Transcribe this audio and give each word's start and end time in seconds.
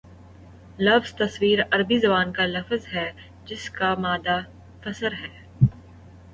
لفظ 0.79 1.13
تفسیر 1.15 1.59
عربی 1.71 1.97
زبان 1.99 2.31
کا 2.33 2.45
لفظ 2.47 2.87
ہے 2.93 3.09
جس 3.45 3.69
کا 3.69 3.93
مادہ 3.97 4.39
فسر 4.83 5.13
ہے 5.13 5.29